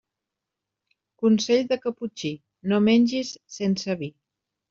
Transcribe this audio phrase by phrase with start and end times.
[1.25, 2.33] Consell de caputxí:
[2.71, 4.13] no menges sense vi.